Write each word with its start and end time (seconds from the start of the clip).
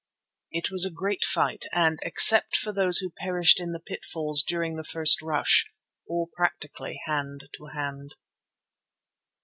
It 0.49 0.71
was 0.71 0.83
a 0.83 0.89
great 0.89 1.23
fight 1.23 1.65
and, 1.71 1.99
except 2.01 2.55
for 2.57 2.73
those 2.73 2.97
who 2.97 3.11
perished 3.11 3.59
in 3.59 3.71
the 3.71 3.79
pitfalls 3.79 4.41
during 4.41 4.75
the 4.75 4.83
first 4.83 5.21
rush, 5.21 5.69
all 6.07 6.27
practically 6.35 6.99
hand 7.05 7.41
to 7.59 7.65
hand. 7.67 8.15